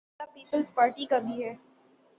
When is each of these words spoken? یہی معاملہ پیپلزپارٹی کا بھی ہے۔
یہی 0.03 0.19
معاملہ 0.19 0.33
پیپلزپارٹی 0.35 1.05
کا 1.05 1.19
بھی 1.19 1.43
ہے۔ 1.43 1.53